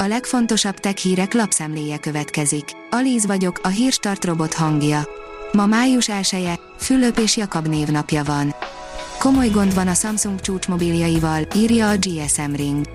[0.00, 2.64] A legfontosabb tech hírek lapszemléje következik.
[2.90, 5.08] Alíz vagyok, a hírstart robot hangja.
[5.52, 8.54] Ma május 1 Fülöp és Jakab névnapja van.
[9.18, 12.86] Komoly gond van a Samsung csúcsmobiljaival, írja a GSM Ring.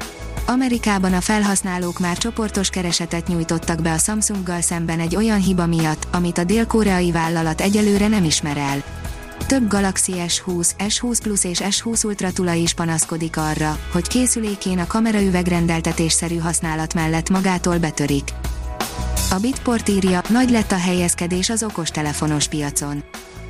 [0.45, 6.07] Amerikában a felhasználók már csoportos keresetet nyújtottak be a Samsunggal szemben egy olyan hiba miatt,
[6.11, 9.02] amit a dél-koreai vállalat egyelőre nem ismer el.
[9.47, 14.87] Több Galaxy S20, S20 Plus és S20 Ultra tulaj is panaszkodik arra, hogy készülékén a
[14.87, 18.33] kameraüveg rendeltetésszerű használat mellett magától betörik.
[19.31, 23.03] A Bitport írja, nagy lett a helyezkedés az okostelefonos piacon.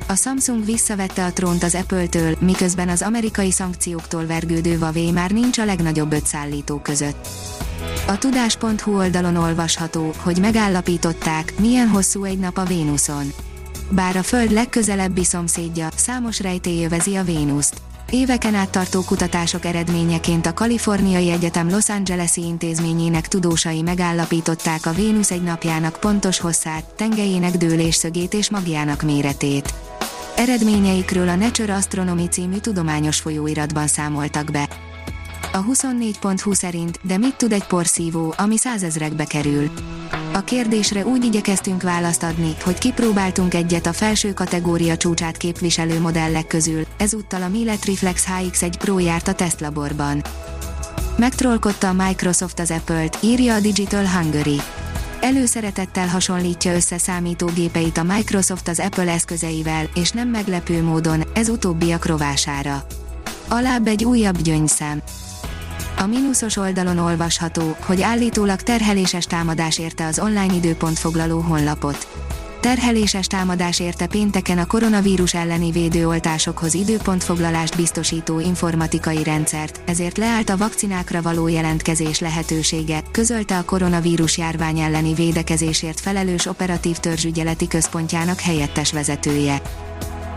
[0.08, 5.58] A Samsung visszavette a trónt az Apple-től, miközben az amerikai szankcióktól vergődő Huawei már nincs
[5.58, 7.28] a legnagyobb öt szállító között.
[8.06, 13.32] A tudás.hu oldalon olvasható, hogy megállapították, milyen hosszú egy nap a Vénuszon.
[13.90, 17.82] Bár a Föld legközelebbi szomszédja, számos rejtély övezi a Vénuszt.
[18.10, 25.30] Éveken át tartó kutatások eredményeként a Kaliforniai Egyetem Los Angeles-i intézményének tudósai megállapították a Vénusz
[25.30, 29.74] egy napjának pontos hosszát, tengelyének dőlésszögét és magjának méretét.
[30.36, 34.68] Eredményeikről a Nature Astronomy című tudományos folyóiratban számoltak be.
[35.52, 39.70] A 24.20 szerint, de mit tud egy porszívó, ami százezrekbe kerül?
[40.34, 46.46] A kérdésre úgy igyekeztünk választ adni, hogy kipróbáltunk egyet a felső kategória csúcsát képviselő modellek
[46.46, 50.22] közül, ezúttal a Milet Reflex HX1 Pro járt a tesztlaborban.
[51.16, 54.60] Megtrollkodta a Microsoft az Apple-t, írja a Digital Hungary.
[55.20, 62.06] Előszeretettel hasonlítja össze számítógépeit a Microsoft az Apple eszközeivel, és nem meglepő módon, ez utóbbiak
[62.06, 62.86] rovására.
[63.48, 65.02] Alább egy újabb gyöngyszem.
[65.96, 72.08] A mínuszos oldalon olvasható, hogy állítólag terheléses támadás érte az online időpont foglaló honlapot.
[72.60, 80.56] Terheléses támadás érte pénteken a koronavírus elleni védőoltásokhoz időpontfoglalást biztosító informatikai rendszert, ezért leállt a
[80.56, 88.92] vakcinákra való jelentkezés lehetősége, közölte a koronavírus járvány elleni védekezésért felelős operatív törzsügyeleti központjának helyettes
[88.92, 89.62] vezetője.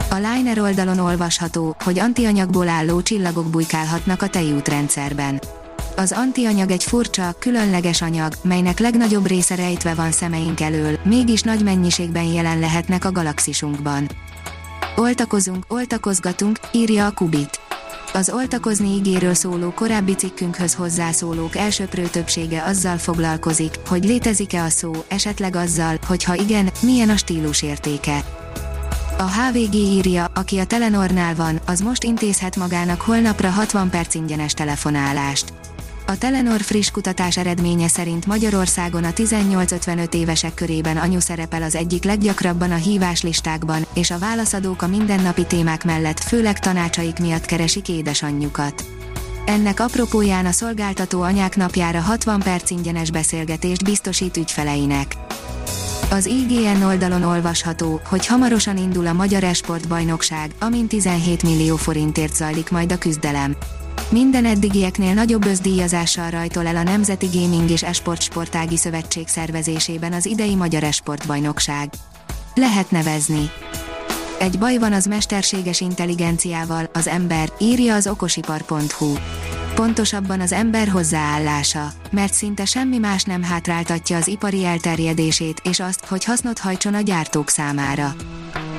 [0.10, 5.42] A Liner oldalon olvasható, hogy antianyagból álló csillagok bujkálhatnak a tejútrendszerben.
[5.96, 11.64] Az antianyag egy furcsa, különleges anyag, melynek legnagyobb része rejtve van szemeink elől, mégis nagy
[11.64, 14.10] mennyiségben jelen lehetnek a galaxisunkban.
[14.96, 17.60] Oltakozunk, oltakozgatunk, írja a Kubit.
[18.14, 24.92] Az oltakozni ígéről szóló korábbi cikkünkhöz hozzászólók elsőprő többsége azzal foglalkozik, hogy létezik-e a szó,
[25.08, 28.24] esetleg azzal, hogy ha igen, milyen a stílus értéke.
[29.20, 34.54] A HVG írja, aki a Telenornál van, az most intézhet magának holnapra 60 perc ingyenes
[34.54, 35.54] telefonálást.
[36.08, 42.04] A Telenor friss kutatás eredménye szerint Magyarországon a 18-55 évesek körében anyu szerepel az egyik
[42.04, 48.86] leggyakrabban a híváslistákban, és a válaszadók a mindennapi témák mellett főleg tanácsaik miatt keresik édesanyjukat.
[49.46, 55.16] Ennek apropóján a szolgáltató anyák napjára 60 perc ingyenes beszélgetést biztosít ügyfeleinek.
[56.10, 62.70] Az IGN oldalon olvasható, hogy hamarosan indul a Magyar Esportbajnokság, amin 17 millió forintért zajlik
[62.70, 63.56] majd a küzdelem.
[64.10, 70.26] Minden eddigieknél nagyobb özdíjazással rajtol el a Nemzeti Gaming és Esport Sportági Szövetség szervezésében az
[70.26, 71.90] idei Magyar Esportbajnokság.
[72.56, 73.50] Lehet nevezni.
[74.40, 79.14] Egy baj van az mesterséges intelligenciával, az ember, írja az okosipar.hu
[79.78, 86.06] pontosabban az ember hozzáállása, mert szinte semmi más nem hátráltatja az ipari elterjedését és azt,
[86.06, 88.16] hogy hasznot hajtson a gyártók számára.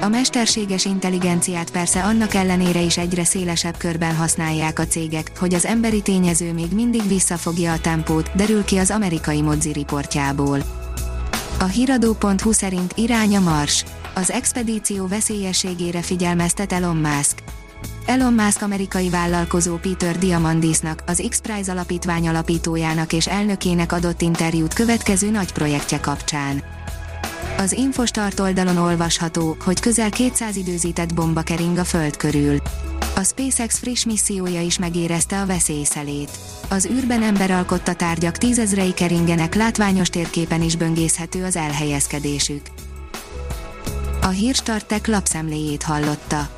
[0.00, 5.64] A mesterséges intelligenciát persze annak ellenére is egyre szélesebb körben használják a cégek, hogy az
[5.66, 10.58] emberi tényező még mindig visszafogja a tempót, derül ki az amerikai Mozzi riportjából.
[11.58, 13.84] A hiradó.hu szerint irány a Mars.
[14.14, 17.47] Az expedíció veszélyességére figyelmeztet Elon Musk.
[18.08, 25.30] Elon Musk amerikai vállalkozó Peter Diamandisnak, az X-Prize alapítvány alapítójának és elnökének adott interjút következő
[25.30, 26.62] nagy projektje kapcsán.
[27.58, 32.56] Az Infostart oldalon olvasható, hogy közel 200 időzített bomba kering a Föld körül.
[33.16, 36.30] A SpaceX friss missziója is megérezte a veszélyszelét.
[36.68, 42.62] Az űrben emberalkotta tárgyak tízezrei keringenek látványos térképen is böngészhető az elhelyezkedésük.
[44.22, 46.57] A Hírstartek lapszemléjét hallotta.